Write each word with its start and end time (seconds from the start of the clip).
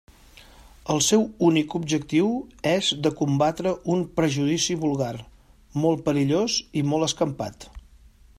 El 0.93 1.01
seu 1.07 1.25
únic 1.49 1.75
objectiu 1.79 2.31
és 2.71 2.89
de 3.07 3.11
combatre 3.21 3.75
un 3.97 4.03
prejudici 4.21 4.79
vulgar, 4.87 5.13
molt 5.85 6.05
perillós 6.09 6.61
i 6.83 6.87
molt 6.95 7.11
escampat. 7.11 7.71